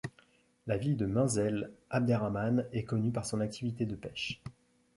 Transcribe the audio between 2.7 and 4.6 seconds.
est connue par son activité de pêche.